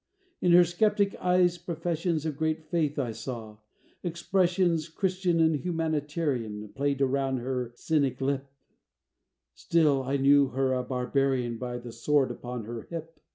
[0.41, 3.57] In her skeptic eyes professions Of great faith I saw;
[4.01, 8.47] expressions, Christian and humanitarian, Played around her cynic lip;
[9.53, 13.19] Still I knew her a barbarian By the sword upon her hip.